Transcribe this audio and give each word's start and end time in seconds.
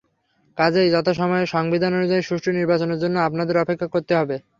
কাজেই 0.57 0.91
যথাসময়ে 0.91 1.45
সংবিধান 1.47 1.91
অনুযায়ী 1.95 2.23
সুষ্ঠু 2.23 2.49
নির্বাচনের 2.51 3.01
জন্য 3.03 3.15
আপনাদের 3.19 3.55
অপেক্ষা 3.57 3.87
করতে 3.87 4.13
হবে। 4.15 4.35